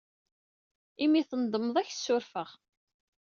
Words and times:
Imi 1.03 1.17
ay 1.19 1.25
tnedmeḍ, 1.25 1.75
ad 1.77 1.85
ak-ssurfeɣ. 1.87 2.49